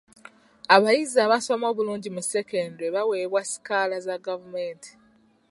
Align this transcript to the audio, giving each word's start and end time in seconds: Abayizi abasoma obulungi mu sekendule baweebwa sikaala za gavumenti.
Abayizi 0.75 1.17
abasoma 1.25 1.65
obulungi 1.71 2.09
mu 2.15 2.21
sekendule 2.31 2.87
baweebwa 2.95 3.41
sikaala 3.51 3.95
za 4.05 4.15
gavumenti. 4.25 4.91